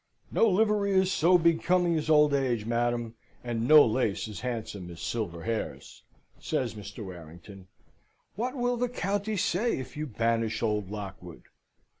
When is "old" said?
2.09-2.33, 10.63-10.89